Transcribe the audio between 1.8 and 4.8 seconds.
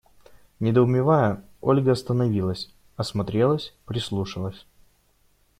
остановилась, осмотрелась, прислушалась.